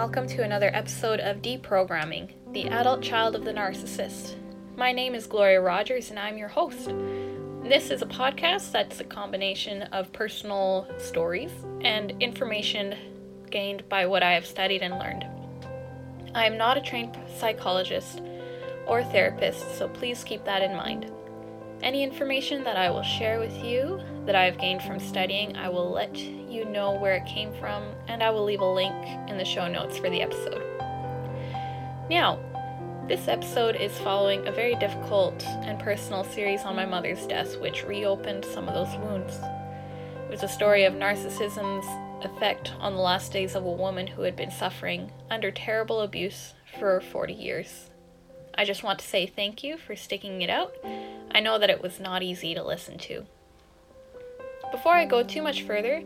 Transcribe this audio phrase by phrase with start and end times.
[0.00, 4.34] Welcome to another episode of Deprogramming, the adult child of the narcissist.
[4.74, 6.86] My name is Gloria Rodgers, and I'm your host.
[7.62, 11.50] This is a podcast that's a combination of personal stories
[11.82, 12.96] and information
[13.50, 15.26] gained by what I have studied and learned.
[16.34, 18.22] I am not a trained psychologist
[18.86, 21.12] or therapist, so please keep that in mind.
[21.82, 25.68] Any information that I will share with you that I have gained from studying, I
[25.68, 28.94] will let you know where it came from, and I will leave a link
[29.28, 30.62] in the show notes for the episode.
[32.08, 32.38] Now,
[33.08, 37.84] this episode is following a very difficult and personal series on my mother's death, which
[37.84, 39.34] reopened some of those wounds.
[39.34, 44.22] It was a story of narcissism's effect on the last days of a woman who
[44.22, 47.90] had been suffering under terrible abuse for 40 years.
[48.54, 50.76] I just want to say thank you for sticking it out.
[51.32, 53.26] I know that it was not easy to listen to.
[54.70, 56.02] Before I go too much further,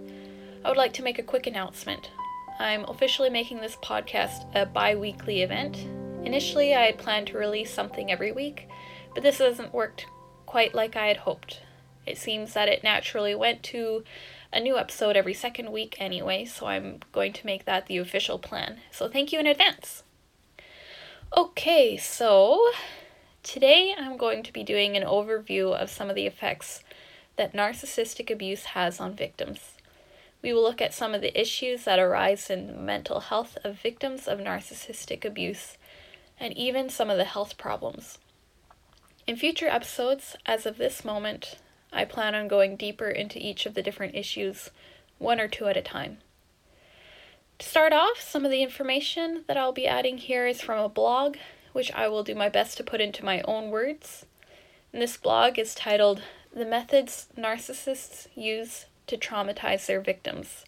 [0.65, 2.11] I would like to make a quick announcement.
[2.59, 5.77] I'm officially making this podcast a bi weekly event.
[6.25, 8.69] Initially, I had planned to release something every week,
[9.13, 10.07] but this hasn't worked
[10.47, 11.61] quite like I had hoped.
[12.07, 14.03] It seems that it naturally went to
[14.51, 18.39] a new episode every second week anyway, so I'm going to make that the official
[18.39, 18.79] plan.
[18.91, 20.05] So thank you in advance.
[21.37, 22.71] Okay, so
[23.43, 26.83] today I'm going to be doing an overview of some of the effects
[27.37, 29.61] that narcissistic abuse has on victims.
[30.43, 34.29] We will look at some of the issues that arise in mental health of victims
[34.29, 35.79] of narcissistic abuse
[36.39, 38.19] and even some of the health problems.
[39.27, 41.57] In future episodes, as of this moment,
[41.93, 44.71] I plan on going deeper into each of the different issues,
[45.19, 46.19] one or two at a time.
[47.61, 50.89] To start off, some of the information that I'll be adding here is from a
[50.89, 51.37] blog,
[51.73, 54.27] which I will do my best to put into my own words.
[54.93, 56.21] And this blog is titled
[56.57, 60.65] The Methods Narcissists Use to Traumatize Their Victims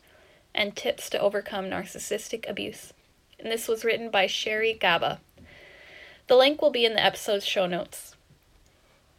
[0.52, 2.92] and Tips to Overcome Narcissistic Abuse.
[3.38, 5.20] And this was written by Sherry Gaba.
[6.26, 8.16] The link will be in the episode's show notes.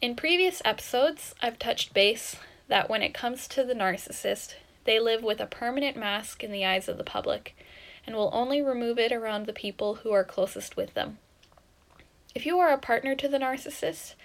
[0.02, 2.36] In previous episodes, I've touched base
[2.68, 4.52] that when it comes to the narcissist,
[4.84, 7.56] they live with a permanent mask in the eyes of the public
[8.06, 11.16] and will only remove it around the people who are closest with them.
[12.34, 14.16] If you are a partner to the narcissist,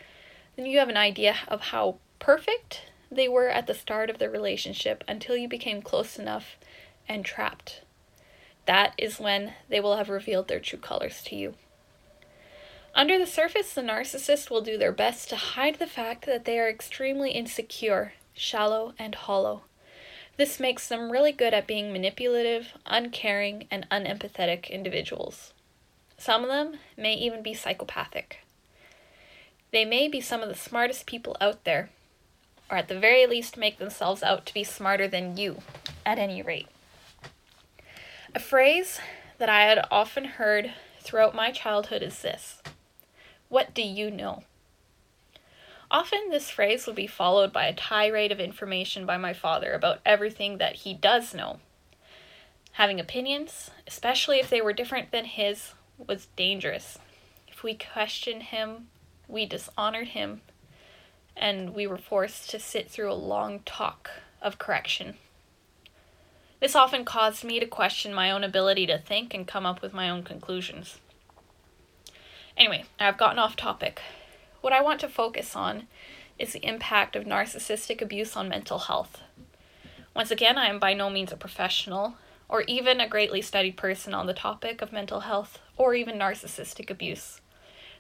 [0.58, 4.30] then you have an idea of how perfect they were at the start of the
[4.30, 6.56] relationship until you became close enough
[7.06, 7.82] and trapped.
[8.66, 11.56] That is when they will have revealed their true colors to you.
[12.96, 16.58] Under the surface, the narcissist will do their best to hide the fact that they
[16.60, 19.64] are extremely insecure, shallow, and hollow.
[20.38, 25.54] This makes them really good at being manipulative, uncaring, and unempathetic individuals.
[26.18, 28.40] Some of them may even be psychopathic.
[29.72, 31.90] They may be some of the smartest people out there,
[32.70, 35.62] or at the very least make themselves out to be smarter than you,
[36.06, 36.68] at any rate.
[38.36, 39.00] A phrase
[39.38, 42.62] that I had often heard throughout my childhood is this
[43.50, 44.44] What do you know?
[45.92, 50.00] Often, this phrase would be followed by a tirade of information by my father about
[50.04, 51.60] everything that he does know.
[52.74, 56.98] Having opinions, especially if they were different than his, was dangerous.
[57.48, 58.88] If we questioned him,
[59.28, 60.42] we dishonored him,
[61.36, 64.10] and we were forced to sit through a long talk
[64.42, 65.16] of correction.
[66.60, 69.94] This often caused me to question my own ability to think and come up with
[69.94, 71.00] my own conclusions.
[72.56, 74.02] Anyway, I've gotten off topic.
[74.62, 75.88] What I want to focus on
[76.40, 79.22] is the impact of narcissistic abuse on mental health.
[80.16, 82.16] Once again, I am by no means a professional
[82.48, 86.90] or even a greatly studied person on the topic of mental health or even narcissistic
[86.90, 87.42] abuse.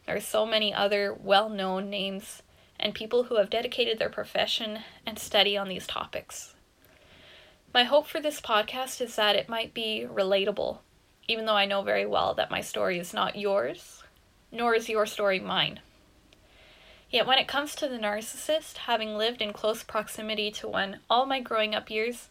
[0.05, 2.43] There are so many other well known names
[2.79, 6.55] and people who have dedicated their profession and study on these topics.
[7.73, 10.79] My hope for this podcast is that it might be relatable,
[11.27, 14.03] even though I know very well that my story is not yours,
[14.51, 15.79] nor is your story mine.
[17.09, 21.25] Yet when it comes to the narcissist, having lived in close proximity to one all
[21.25, 22.29] my growing up years,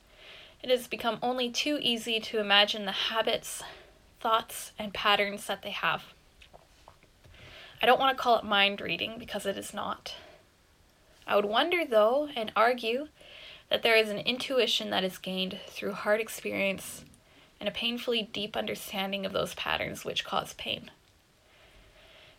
[0.63, 3.63] it has become only too easy to imagine the habits,
[4.21, 6.05] thoughts, and patterns that they have.
[7.83, 10.15] I don't want to call it mind reading because it is not.
[11.27, 13.09] I would wonder, though, and argue
[13.71, 17.05] that there is an intuition that is gained through hard experience
[17.59, 20.91] and a painfully deep understanding of those patterns which cause pain.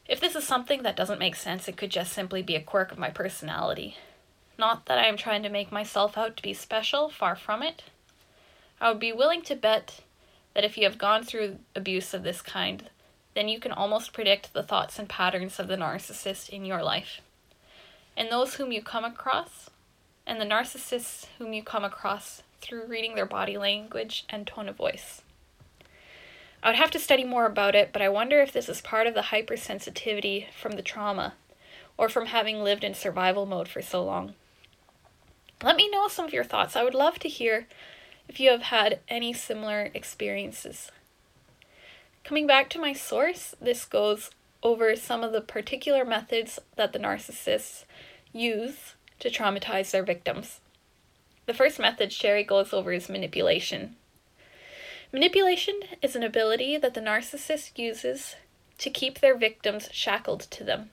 [0.07, 2.91] If this is something that doesn't make sense, it could just simply be a quirk
[2.91, 3.95] of my personality.
[4.59, 7.83] Not that I am trying to make myself out to be special, far from it.
[8.81, 10.01] I would be willing to bet
[10.53, 12.89] that if you have gone through abuse of this kind,
[13.33, 17.21] then you can almost predict the thoughts and patterns of the narcissist in your life.
[18.15, 19.69] And those whom you come across,
[20.25, 24.75] and the narcissists whom you come across through reading their body language and tone of
[24.75, 25.21] voice.
[26.62, 29.06] I would have to study more about it, but I wonder if this is part
[29.06, 31.33] of the hypersensitivity from the trauma
[31.98, 34.33] or from having lived in survival mode for so long.
[35.62, 36.75] Let me know some of your thoughts.
[36.75, 37.68] I would love to hear
[38.30, 40.92] if you have had any similar experiences.
[42.24, 44.31] Coming back to my source, this goes
[44.63, 47.83] over some of the particular methods that the narcissists
[48.31, 50.60] use to traumatize their victims.
[51.45, 53.98] The first method Sherry goes over is manipulation.
[55.12, 58.36] Manipulation is an ability that the narcissist uses
[58.80, 60.89] to keep their victims shackled to them.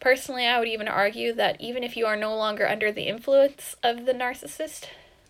[0.00, 3.76] Personally, I would even argue that even if you are no longer under the influence
[3.82, 4.86] of the narcissist,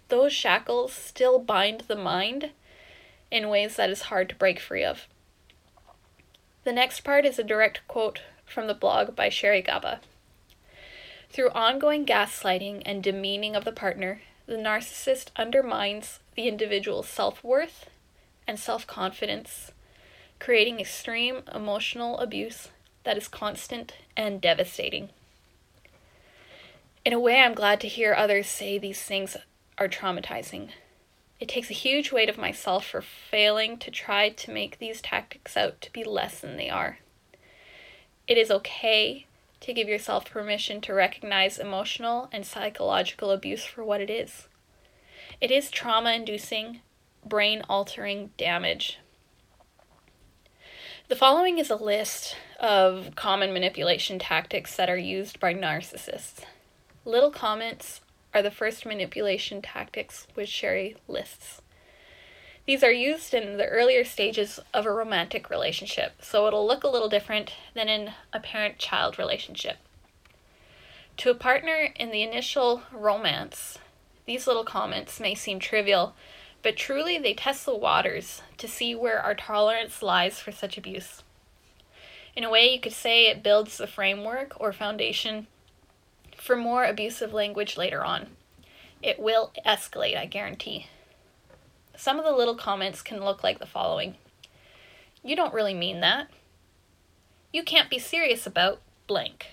[0.08, 2.50] those shackles still bind the mind
[3.31, 5.06] in ways that is hard to break free of.
[6.64, 10.00] The next part is a direct quote from the blog by Sherry Gaba.
[11.31, 17.88] Through ongoing gaslighting and demeaning of the partner, the narcissist undermines the individual's self worth
[18.47, 19.73] and self confidence,
[20.38, 22.69] creating extreme emotional abuse
[23.05, 25.09] that is constant and devastating.
[27.05, 29.37] In a way, I'm glad to hear others say these things
[29.79, 30.70] are traumatizing.
[31.42, 35.56] It takes a huge weight of myself for failing to try to make these tactics
[35.56, 37.00] out to be less than they are.
[38.28, 39.26] It is okay
[39.58, 44.46] to give yourself permission to recognize emotional and psychological abuse for what it is.
[45.40, 46.78] It is trauma inducing,
[47.26, 49.00] brain altering damage.
[51.08, 56.44] The following is a list of common manipulation tactics that are used by narcissists.
[57.04, 58.00] Little comments
[58.34, 61.61] are the first manipulation tactics which Sherry lists.
[62.64, 66.88] These are used in the earlier stages of a romantic relationship, so it'll look a
[66.88, 69.79] little different than in a parent child relationship.
[71.19, 73.79] To a partner in the initial romance,
[74.26, 76.14] these little comments may seem trivial,
[76.62, 81.23] but truly they test the waters to see where our tolerance lies for such abuse.
[82.37, 85.49] In a way, you could say it builds the framework or foundation
[86.42, 88.26] for more abusive language later on.
[89.00, 90.88] It will escalate, I guarantee.
[91.96, 94.16] Some of the little comments can look like the following
[95.22, 96.28] You don't really mean that.
[97.52, 99.52] You can't be serious about blank.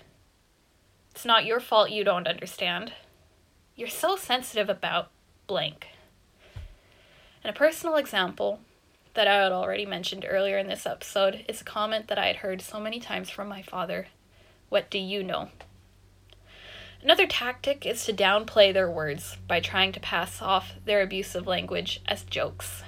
[1.12, 2.94] It's not your fault you don't understand.
[3.75, 5.12] You're so sensitive about
[5.45, 5.89] blank.
[7.44, 8.62] And a personal example
[9.13, 12.38] that I had already mentioned earlier in this episode is a comment that I had
[12.38, 14.07] heard so many times from my father
[14.69, 15.50] What do you know?
[17.01, 22.01] Another tactic is to downplay their words by trying to pass off their abusive language
[22.07, 22.84] as jokes.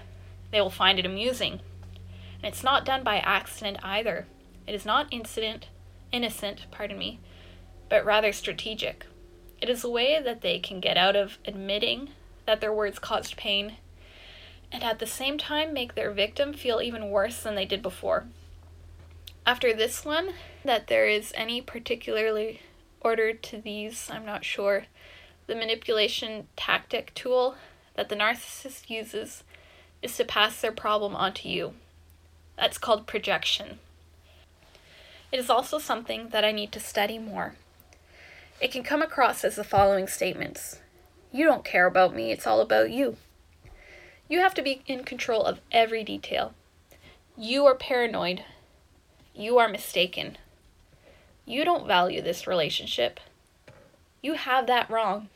[0.51, 1.61] They will find it amusing.
[2.43, 4.27] And it's not done by accident either.
[4.67, 5.67] It is not incident,
[6.11, 7.19] innocent, pardon me,
[7.87, 9.05] but rather strategic.
[9.61, 12.09] It is a way that they can get out of admitting
[12.45, 13.77] that their words caused pain
[14.71, 18.25] and at the same time make their victim feel even worse than they did before.
[19.45, 22.61] After this one, that there is any particularly
[23.01, 24.85] order to these, I'm not sure.
[25.47, 27.55] The manipulation tactic tool
[27.95, 29.43] that the narcissist uses
[30.01, 31.73] is to pass their problem onto you.
[32.57, 33.79] That's called projection.
[35.31, 37.55] It is also something that I need to study more.
[38.59, 40.79] It can come across as the following statements
[41.31, 43.17] You don't care about me, it's all about you.
[44.27, 46.53] You have to be in control of every detail.
[47.37, 48.43] You are paranoid.
[49.33, 50.37] You are mistaken.
[51.51, 53.19] You don't value this relationship.
[54.21, 55.27] You have that wrong.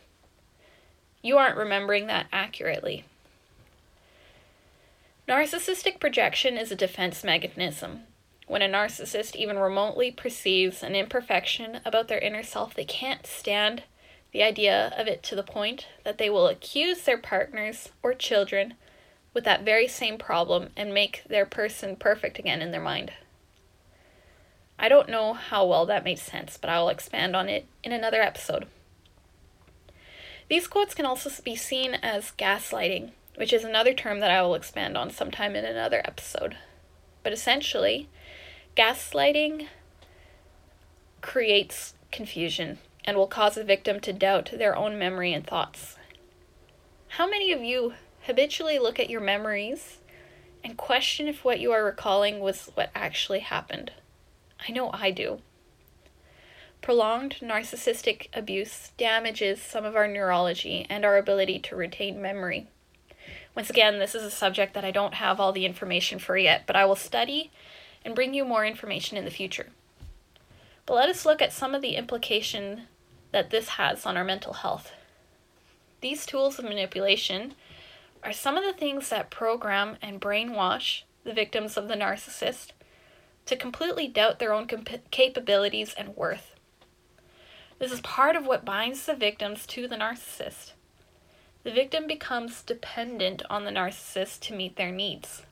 [1.21, 3.03] You aren't remembering that accurately.
[5.27, 8.03] Narcissistic projection is a defense mechanism.
[8.47, 13.83] When a narcissist even remotely perceives an imperfection about their inner self, they can't stand
[14.31, 18.75] the idea of it to the point that they will accuse their partners or children
[19.33, 23.11] with that very same problem and make their person perfect again in their mind.
[24.77, 27.91] I don't know how well that makes sense, but I will expand on it in
[27.91, 28.67] another episode.
[30.49, 34.53] These quotes can also be seen as gaslighting, which is another term that I will
[34.53, 36.57] expand on sometime in another episode.
[37.23, 38.09] But essentially,
[38.75, 39.67] gaslighting
[41.21, 45.95] creates confusion and will cause a victim to doubt their own memory and thoughts.
[47.09, 49.99] How many of you habitually look at your memories
[50.63, 53.91] and question if what you are recalling was what actually happened?
[54.67, 55.39] I know I do.
[56.81, 62.67] Prolonged narcissistic abuse damages some of our neurology and our ability to retain memory.
[63.55, 66.63] Once again, this is a subject that I don't have all the information for yet,
[66.67, 67.51] but I will study
[68.03, 69.69] and bring you more information in the future.
[70.85, 72.83] But let us look at some of the implication
[73.31, 74.91] that this has on our mental health.
[76.01, 77.55] These tools of manipulation
[78.23, 82.71] are some of the things that program and brainwash the victims of the narcissist,
[83.45, 86.55] to completely doubt their own comp- capabilities and worth.
[87.79, 90.71] This is part of what binds the victims to the narcissist.
[91.63, 95.43] The victim becomes dependent on the narcissist to meet their needs.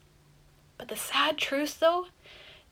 [0.78, 2.06] But the sad truth, though,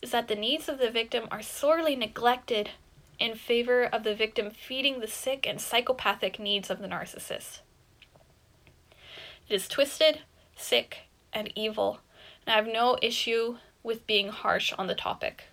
[0.00, 2.70] is that the needs of the victim are sorely neglected
[3.18, 7.60] in favor of the victim feeding the sick and psychopathic needs of the narcissist.
[9.48, 10.20] It is twisted,
[10.56, 12.00] sick, and evil,
[12.46, 15.44] and I have no issue with being harsh on the topic.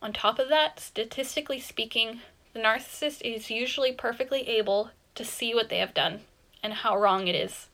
[0.00, 2.20] On top of that, statistically speaking,
[2.52, 6.20] the narcissist is usually perfectly able to see what they have done
[6.62, 7.68] and how wrong it is.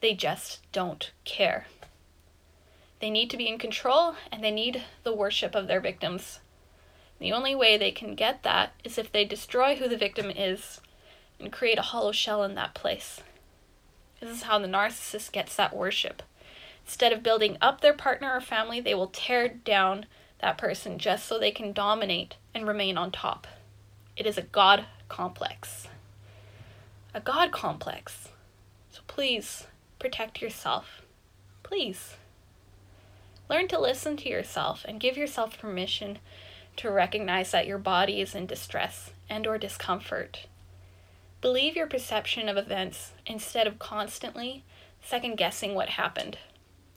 [0.00, 1.66] They just don't care.
[3.00, 6.40] They need to be in control and they need the worship of their victims.
[7.18, 10.80] The only way they can get that is if they destroy who the victim is
[11.40, 13.20] and create a hollow shell in that place.
[14.20, 16.22] This is how the narcissist gets that worship.
[16.86, 20.06] Instead of building up their partner or family, they will tear down
[20.40, 23.48] that person just so they can dominate and remain on top.
[24.16, 25.88] It is a God complex.
[27.12, 28.28] A God complex.
[28.92, 29.66] So please
[29.98, 31.02] protect yourself.
[31.64, 32.16] Please.
[33.50, 36.18] Learn to listen to yourself and give yourself permission
[36.76, 40.46] to recognize that your body is in distress and or discomfort.
[41.40, 44.62] Believe your perception of events instead of constantly
[45.02, 46.38] second guessing what happened.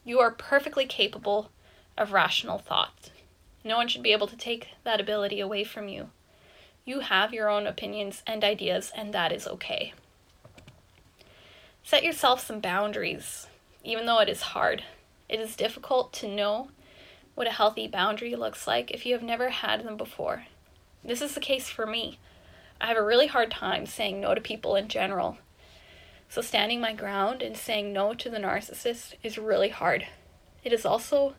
[0.04, 1.50] You are perfectly capable
[1.98, 3.10] of rational thought.
[3.64, 6.10] No one should be able to take that ability away from you.
[6.84, 9.92] You have your own opinions and ideas, and that is okay.
[11.82, 13.46] Set yourself some boundaries,
[13.84, 14.84] even though it is hard.
[15.28, 16.70] It is difficult to know
[17.34, 20.44] what a healthy boundary looks like if you have never had them before.
[21.04, 22.18] This is the case for me.
[22.80, 25.38] I have a really hard time saying no to people in general.
[26.30, 30.06] So, standing my ground and saying no to the narcissist is really hard.
[30.62, 31.34] It is also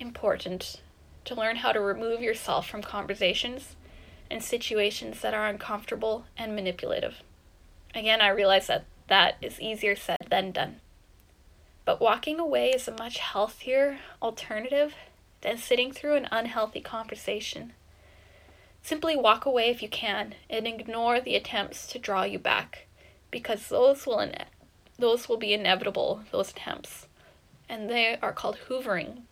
[0.00, 0.82] important
[1.26, 3.76] to learn how to remove yourself from conversations
[4.28, 7.22] and situations that are uncomfortable and manipulative.
[7.94, 10.80] Again, I realize that that is easier said than done.
[11.84, 14.96] But walking away is a much healthier alternative
[15.42, 17.74] than sitting through an unhealthy conversation.
[18.82, 22.88] Simply walk away if you can and ignore the attempts to draw you back
[23.32, 24.46] because those will ine-
[24.96, 27.08] those will be inevitable those attempts
[27.68, 29.22] and they are called hoovering.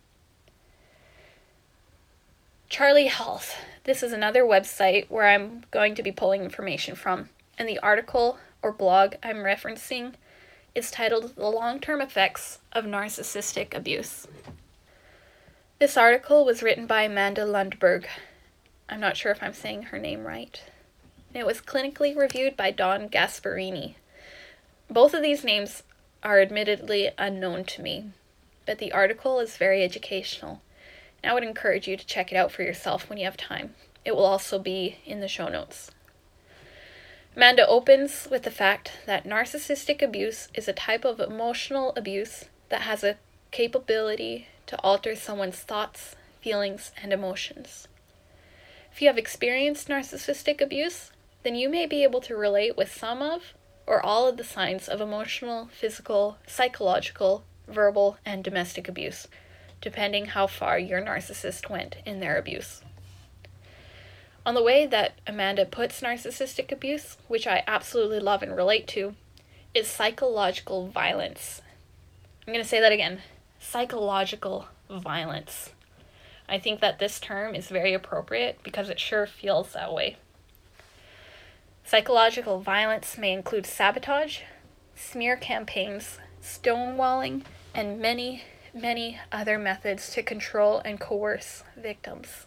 [2.67, 3.55] Charlie Health.
[3.83, 8.37] This is another website where I'm going to be pulling information from and the article
[8.61, 10.13] or blog I'm referencing
[10.73, 14.27] is titled The Long Term Effects of Narcissistic Abuse.
[15.79, 18.05] This article was written by Amanda Lundberg.
[18.87, 20.61] I'm not sure if I'm saying her name right.
[21.33, 23.95] It was clinically reviewed by Don Gasparini.
[24.89, 25.83] Both of these names
[26.21, 28.11] are admittedly unknown to me,
[28.65, 30.61] but the article is very educational.
[31.23, 33.75] And I would encourage you to check it out for yourself when you have time.
[34.03, 35.91] It will also be in the show notes.
[37.33, 42.81] Amanda opens with the fact that narcissistic abuse is a type of emotional abuse that
[42.81, 43.17] has a
[43.51, 47.87] capability to alter someone's thoughts, feelings, and emotions.
[48.91, 51.11] If you have experienced narcissistic abuse,
[51.43, 53.53] then you may be able to relate with some of
[53.87, 59.27] or all of the signs of emotional, physical, psychological, verbal, and domestic abuse,
[59.81, 62.81] depending how far your narcissist went in their abuse.
[64.45, 69.15] On the way that Amanda puts narcissistic abuse, which I absolutely love and relate to,
[69.73, 71.61] is psychological violence.
[72.45, 73.21] I'm going to say that again
[73.59, 75.69] psychological violence.
[76.49, 80.17] I think that this term is very appropriate because it sure feels that way.
[81.83, 84.41] Psychological violence may include sabotage,
[84.95, 92.45] smear campaigns, stonewalling, and many, many other methods to control and coerce victims.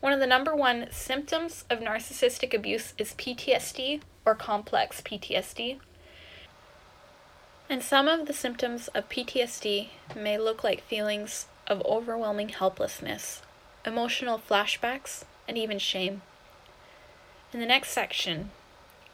[0.00, 5.78] One of the number one symptoms of narcissistic abuse is PTSD or complex PTSD.
[7.68, 13.42] And some of the symptoms of PTSD may look like feelings of overwhelming helplessness,
[13.86, 16.22] emotional flashbacks, and even shame.
[17.52, 18.52] In the next section,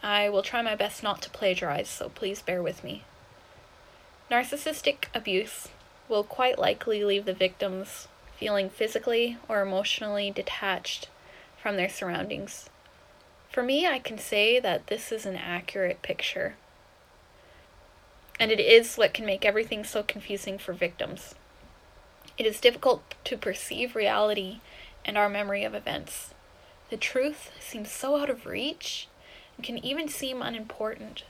[0.02, 3.04] I will try my best not to plagiarize, so please bear with me.
[4.30, 5.68] Narcissistic abuse
[6.08, 11.08] will quite likely leave the victims feeling physically or emotionally detached
[11.56, 12.68] from their surroundings.
[13.50, 16.56] For me, I can say that this is an accurate picture.
[18.38, 21.34] And it is what can make everything so confusing for victims.
[22.36, 24.60] It is difficult to perceive reality
[25.06, 26.34] and our memory of events.
[26.90, 29.08] The truth seems so out of reach
[29.56, 31.24] and can even seem unimportant.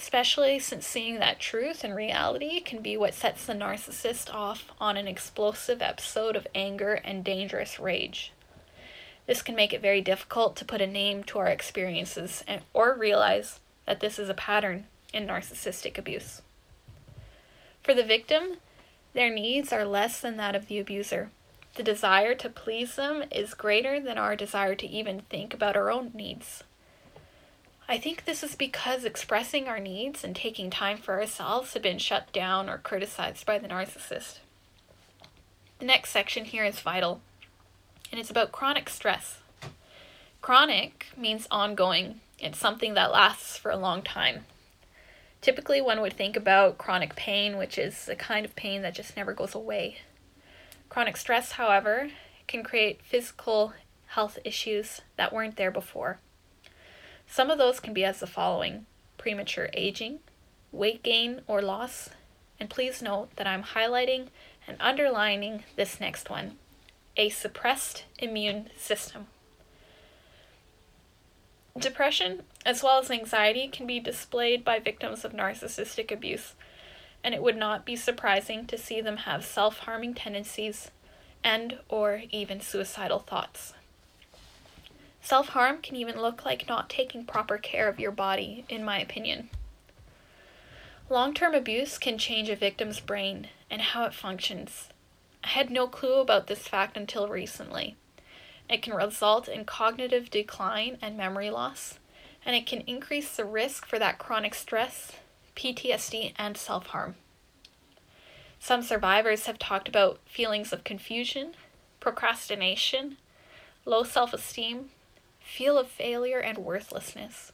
[0.00, 4.96] especially since seeing that truth and reality can be what sets the narcissist off on
[4.96, 8.32] an explosive episode of anger and dangerous rage.
[9.26, 12.94] This can make it very difficult to put a name to our experiences and, or
[12.94, 16.40] realize that this is a pattern in narcissistic abuse.
[17.82, 18.56] For the victim,
[19.12, 21.30] their needs are less than that of the abuser.
[21.76, 25.90] The desire to please them is greater than our desire to even think about our
[25.90, 26.64] own needs.
[27.88, 31.98] I think this is because expressing our needs and taking time for ourselves have been
[31.98, 34.38] shut down or criticized by the narcissist.
[35.78, 37.20] The next section here is vital,
[38.12, 39.38] and it's about chronic stress.
[40.40, 44.44] Chronic means ongoing, it's something that lasts for a long time.
[45.40, 49.16] Typically, one would think about chronic pain, which is a kind of pain that just
[49.16, 49.98] never goes away.
[50.90, 52.10] Chronic stress, however,
[52.48, 53.72] can create physical
[54.08, 56.18] health issues that weren't there before.
[57.28, 60.18] Some of those can be as the following premature aging,
[60.72, 62.10] weight gain or loss,
[62.58, 64.28] and please note that I'm highlighting
[64.66, 66.58] and underlining this next one
[67.16, 69.26] a suppressed immune system.
[71.78, 76.54] Depression, as well as anxiety, can be displayed by victims of narcissistic abuse,
[77.22, 80.90] and it would not be surprising to see them have self-harming tendencies
[81.44, 83.74] and or even suicidal thoughts.
[85.22, 89.50] Self-harm can even look like not taking proper care of your body, in my opinion.
[91.10, 94.88] Long-term abuse can change a victim's brain and how it functions.
[95.44, 97.96] I had no clue about this fact until recently.
[98.68, 101.98] It can result in cognitive decline and memory loss,
[102.46, 105.12] and it can increase the risk for that chronic stress,
[105.60, 107.16] PTSD, and self harm.
[108.58, 111.52] Some survivors have talked about feelings of confusion,
[112.00, 113.18] procrastination,
[113.84, 114.88] low self esteem,
[115.38, 117.52] feel of failure, and worthlessness.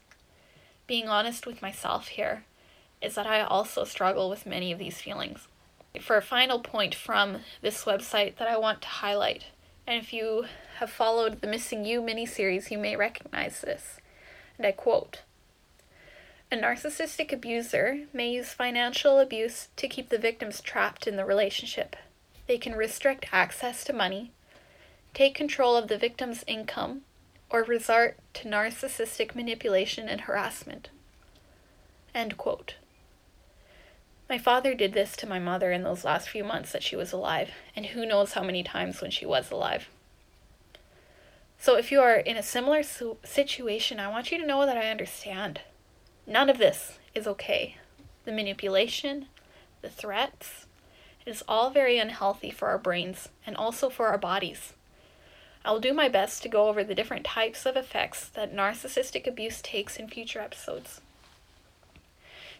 [0.87, 2.45] Being honest with myself here
[3.03, 5.49] is that I also struggle with many of these feelings.
[6.01, 9.47] For a final point from this website that I want to highlight,
[9.85, 10.45] and if you
[10.79, 13.99] have followed the Missing You miniseries, you may recognize this.
[14.59, 15.23] And I quote
[16.53, 21.97] A narcissistic abuser may use financial abuse to keep the victims trapped in the relationship.
[22.47, 24.31] They can restrict access to money,
[25.13, 27.03] take control of the victim's income,
[27.51, 30.89] or resort to narcissistic manipulation and harassment.
[32.15, 32.77] End quote.
[34.29, 37.13] My father did this to my mother in those last few months that she was
[37.13, 39.89] alive, and who knows how many times when she was alive.
[41.59, 44.91] So, if you are in a similar situation, I want you to know that I
[44.91, 45.61] understand.
[46.27, 47.77] None of this is okay.
[48.25, 49.27] The manipulation,
[49.81, 50.67] the threats,
[51.25, 54.73] it is all very unhealthy for our brains and also for our bodies.
[55.65, 59.27] I will do my best to go over the different types of effects that narcissistic
[59.27, 61.01] abuse takes in future episodes.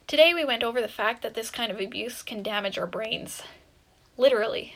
[0.07, 3.43] Today, we went over the fact that this kind of abuse can damage our brains.
[4.17, 4.75] Literally,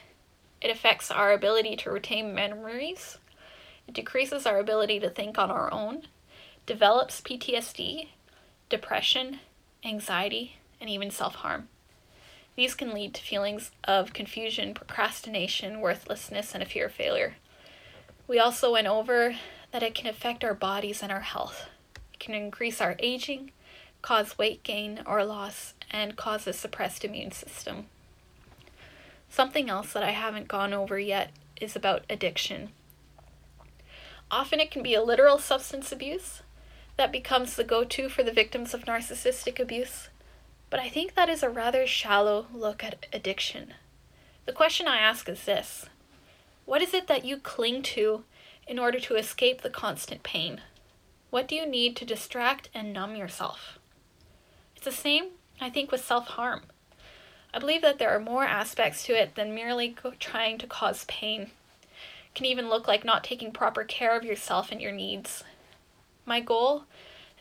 [0.61, 3.17] it affects our ability to retain memories,
[3.87, 6.03] it decreases our ability to think on our own,
[6.65, 8.09] develops PTSD,
[8.71, 9.39] depression,
[9.85, 11.67] anxiety, and even self harm.
[12.55, 17.35] These can lead to feelings of confusion, procrastination, worthlessness, and a fear of failure.
[18.27, 19.35] We also went over
[19.71, 21.67] that it can affect our bodies and our health.
[22.13, 23.51] It can increase our aging,
[24.01, 27.85] cause weight gain or loss, and cause a suppressed immune system.
[29.29, 32.69] Something else that I haven't gone over yet is about addiction.
[34.29, 36.41] Often it can be a literal substance abuse
[36.97, 40.09] that becomes the go to for the victims of narcissistic abuse,
[40.69, 43.73] but I think that is a rather shallow look at addiction.
[44.45, 45.85] The question I ask is this
[46.65, 48.23] What is it that you cling to
[48.67, 50.61] in order to escape the constant pain?
[51.29, 53.79] What do you need to distract and numb yourself?
[54.75, 56.63] It's the same, I think, with self harm.
[57.53, 61.41] I believe that there are more aspects to it than merely trying to cause pain.
[61.41, 65.43] It can even look like not taking proper care of yourself and your needs.
[66.31, 66.85] My goal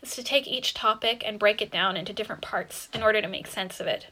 [0.03, 3.27] is to take each topic and break it down into different parts in order to
[3.29, 4.07] make sense of it.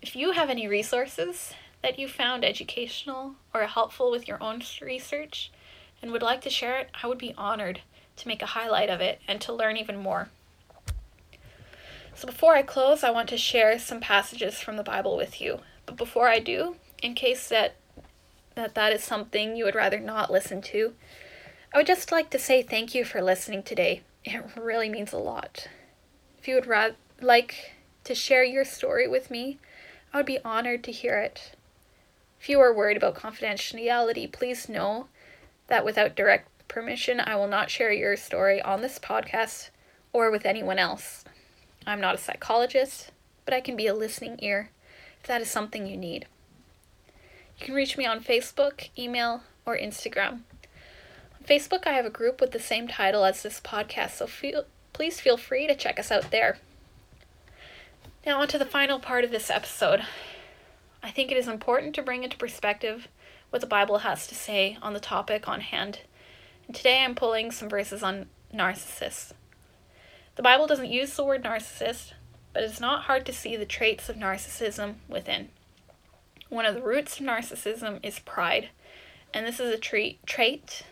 [0.00, 1.52] If you have any resources
[1.82, 5.50] that you found educational or helpful with your own research
[6.00, 7.82] and would like to share it, I would be honored
[8.16, 10.30] to make a highlight of it and to learn even more.
[12.14, 15.60] So before I close, I want to share some passages from the Bible with you.
[15.84, 17.74] But before I do, in case that
[18.54, 20.94] that that is something you would rather not listen to,
[21.78, 24.02] I would just like to say thank you for listening today.
[24.24, 25.68] It really means a lot.
[26.36, 29.58] If you would rather like to share your story with me,
[30.12, 31.52] I would be honored to hear it.
[32.40, 35.06] If you are worried about confidentiality, please know
[35.68, 39.70] that without direct permission, I will not share your story on this podcast
[40.12, 41.24] or with anyone else.
[41.86, 43.12] I'm not a psychologist,
[43.44, 44.70] but I can be a listening ear
[45.20, 46.26] if that is something you need.
[47.60, 50.40] You can reach me on Facebook, email, or Instagram.
[51.46, 55.20] Facebook, I have a group with the same title as this podcast, so feel, please
[55.20, 56.58] feel free to check us out there.
[58.26, 60.02] Now, on to the final part of this episode.
[61.02, 63.08] I think it is important to bring into perspective
[63.50, 66.00] what the Bible has to say on the topic on hand.
[66.66, 69.32] And today I'm pulling some verses on narcissists.
[70.36, 72.12] The Bible doesn't use the word narcissist,
[72.52, 75.48] but it's not hard to see the traits of narcissism within.
[76.48, 78.70] One of the roots of narcissism is pride,
[79.32, 80.82] and this is a trait, trait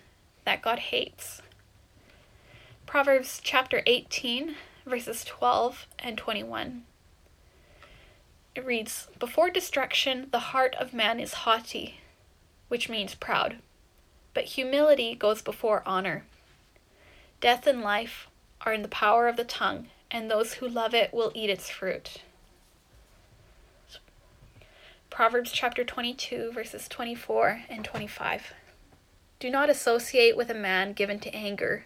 [0.46, 1.42] that God hates.
[2.87, 4.54] Proverbs chapter 18,
[4.87, 6.85] verses 12 and 21.
[8.54, 12.00] It reads Before destruction, the heart of man is haughty,
[12.68, 13.56] which means proud,
[14.32, 16.24] but humility goes before honor.
[17.40, 18.28] Death and life
[18.64, 21.68] are in the power of the tongue, and those who love it will eat its
[21.68, 22.22] fruit.
[25.11, 28.52] Proverbs chapter 22, verses 24 and 25.
[29.38, 31.85] Do not associate with a man given to anger,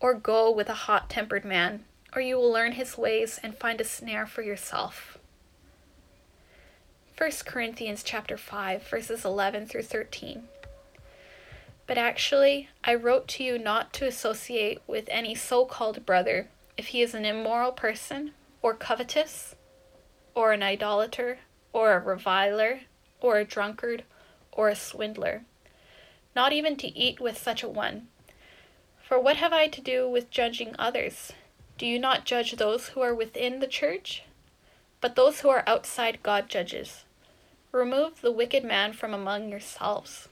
[0.00, 3.80] or go with a hot tempered man, or you will learn his ways and find
[3.80, 5.16] a snare for yourself.
[7.16, 10.44] 1 Corinthians chapter 5 verses 11 through 13.
[11.86, 17.00] But actually, I wrote to you not to associate with any so-called brother if he
[17.00, 19.54] is an immoral person or covetous
[20.34, 21.38] or an idolater
[21.72, 22.80] or a reviler
[23.20, 24.04] or a drunkard
[24.52, 25.44] or a swindler.
[26.34, 28.08] Not even to eat with such a one.
[29.02, 31.32] For what have I to do with judging others?
[31.78, 34.22] Do you not judge those who are within the church?
[35.00, 37.04] But those who are outside God judges.
[37.72, 40.28] Remove the wicked man from among yourselves.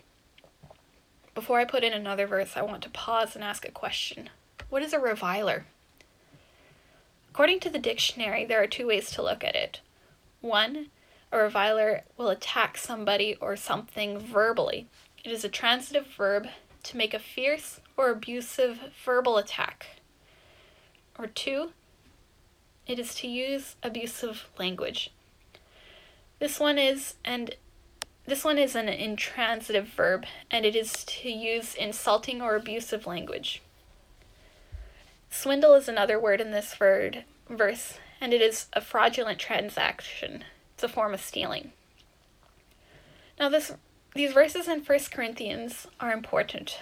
[1.35, 4.31] Before I put in another verse, I want to pause and ask a question.
[4.69, 5.67] What is a reviler?
[7.31, 9.81] According to the dictionary, there are two ways to look at it.
[10.41, 10.89] One,
[11.31, 14.87] a reviler will attack somebody or something verbally.
[15.25, 16.49] It is a transitive verb
[16.83, 19.87] to make a fierce or abusive verbal attack.
[21.17, 21.71] Or two,
[22.87, 25.13] it is to use abusive language.
[26.41, 27.55] This one is and
[28.27, 33.63] this one is an intransitive verb and it is to use insulting or abusive language.
[35.31, 40.45] Swindle is another word in this word, verse and it is a fraudulent transaction.
[40.75, 41.71] It's a form of stealing.
[43.39, 43.73] Now this
[44.15, 46.79] these verses in 1 Corinthians are important.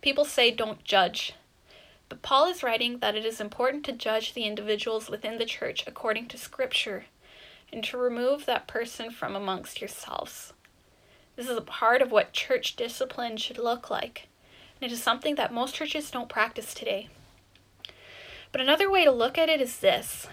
[0.00, 1.34] People say don't judge,
[2.08, 5.84] but Paul is writing that it is important to judge the individuals within the church
[5.86, 7.04] according to Scripture
[7.70, 10.54] and to remove that person from amongst yourselves.
[11.36, 14.28] This is a part of what church discipline should look like,
[14.80, 17.08] and it is something that most churches don't practice today.
[18.50, 20.26] But another way to look at it is this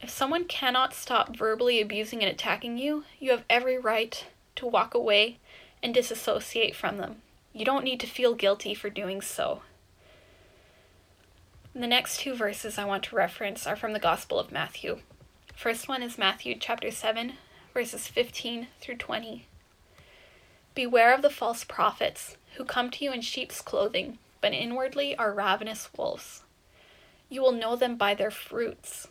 [0.00, 4.26] if someone cannot stop verbally abusing and attacking you, you have every right
[4.56, 5.38] to walk away
[5.82, 7.22] and disassociate from them.
[7.52, 9.62] You don't need to feel guilty for doing so.
[11.74, 15.00] The next two verses I want to reference are from the Gospel of Matthew.
[15.54, 17.34] First one is Matthew chapter 7,
[17.72, 19.46] verses 15 through 20.
[20.74, 25.32] Beware of the false prophets who come to you in sheep's clothing, but inwardly are
[25.32, 26.42] ravenous wolves.
[27.28, 29.08] You will know them by their fruits.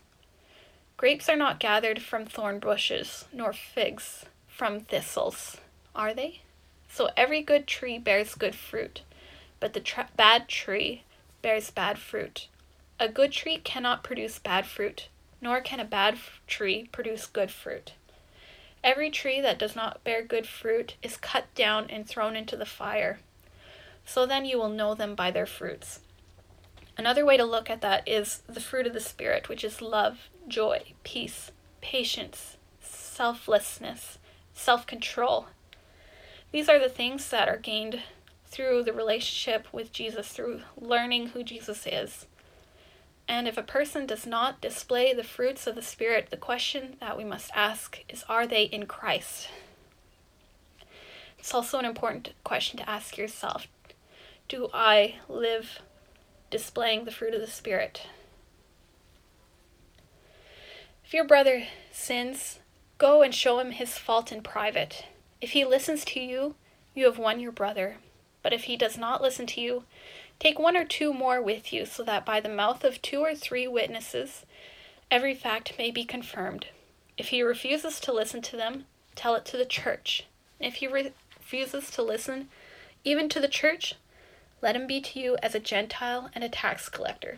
[0.98, 5.58] Grapes are not gathered from thorn bushes, nor figs from thistles,
[5.96, 6.42] are they?
[6.92, 9.02] So every good tree bears good fruit,
[9.62, 11.04] but the tra- bad tree
[11.42, 12.48] bears bad fruit.
[13.00, 15.08] A good tree cannot produce bad fruit,
[15.40, 17.94] nor can a bad f- tree produce good fruit.
[18.84, 22.66] Every tree that does not bear good fruit is cut down and thrown into the
[22.66, 23.20] fire.
[24.06, 26.02] So then you will know them by their fruits.
[26.98, 30.30] Another way to look at that is the fruit of the Spirit, which is love,
[30.46, 34.18] joy, peace, patience, selflessness,
[34.54, 35.48] self control.
[36.52, 38.02] These are the things that are gained
[38.46, 42.26] through the relationship with Jesus, through learning who Jesus is.
[43.28, 47.18] And if a person does not display the fruits of the Spirit, the question that
[47.18, 49.50] we must ask is Are they in Christ?
[51.40, 53.68] It's also an important question to ask yourself
[54.50, 55.80] Do I live
[56.50, 58.06] displaying the fruit of the Spirit?
[61.06, 62.60] If your brother sins,
[62.98, 65.06] go and show him his fault in private.
[65.42, 66.56] If he listens to you,
[66.94, 67.98] you have won your brother.
[68.44, 69.84] But if he does not listen to you,
[70.42, 73.36] Take one or two more with you, so that by the mouth of two or
[73.36, 74.44] three witnesses
[75.12, 76.66] every fact may be confirmed.
[77.16, 80.26] If he refuses to listen to them, tell it to the church.
[80.60, 82.50] If he re- refuses to listen
[83.04, 83.94] even to the church,
[84.64, 87.38] let him be to you as a Gentile and a tax collector.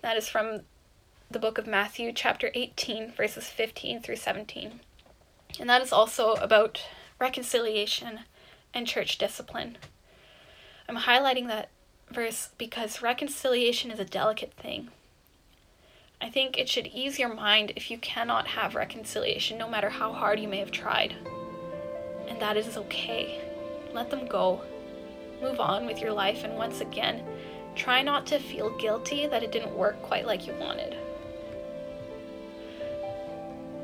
[0.00, 0.62] That is from
[1.30, 4.80] the book of Matthew, chapter 18, verses 15 through 17.
[5.60, 6.80] And that is also about
[7.18, 8.20] reconciliation
[8.74, 9.78] and church discipline.
[10.88, 11.70] I'm highlighting that
[12.10, 14.88] verse because reconciliation is a delicate thing.
[16.20, 20.12] I think it should ease your mind if you cannot have reconciliation, no matter how
[20.12, 21.14] hard you may have tried.
[22.28, 23.40] And that is okay.
[23.92, 24.62] Let them go.
[25.42, 27.22] Move on with your life, and once again,
[27.74, 30.96] try not to feel guilty that it didn't work quite like you wanted.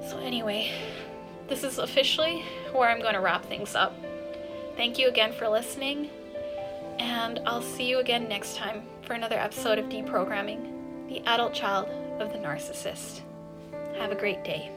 [0.08, 0.72] So, anyway,
[1.48, 3.94] this is officially where I'm going to wrap things up.
[4.76, 6.10] Thank you again for listening,
[6.98, 11.88] and I'll see you again next time for another episode of Deprogramming The Adult Child
[12.20, 13.20] of the Narcissist.
[13.98, 14.70] Have a great day.